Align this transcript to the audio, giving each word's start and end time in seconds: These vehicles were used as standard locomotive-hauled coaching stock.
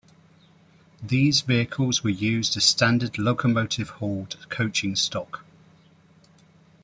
These 1.03 1.41
vehicles 1.41 2.03
were 2.03 2.09
used 2.09 2.57
as 2.57 2.65
standard 2.65 3.19
locomotive-hauled 3.19 4.35
coaching 4.49 4.95
stock. 4.95 5.45